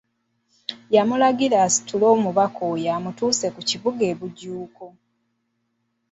Yamulagira 0.95 1.57
asitule 1.67 2.05
omubaka 2.15 2.61
oyo 2.71 2.89
amutuuse 2.97 3.47
ku 3.55 3.61
Kibuga 3.69 4.03
e 4.11 4.13
Bujuuko. 4.19 4.85